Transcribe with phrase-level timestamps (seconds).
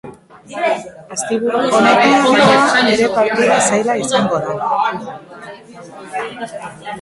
[1.15, 4.57] Asteburu honetakoa ere partida zaila izango da.